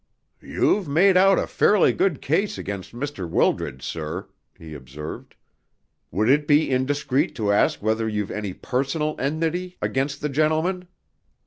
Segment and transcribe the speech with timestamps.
[0.41, 3.29] "You've made out a fairly good case against Mr.
[3.29, 5.35] Wildred, sir," he observed.
[6.09, 10.87] "Would it be indiscreet to ask whether you've any personal enmity against the gentleman?"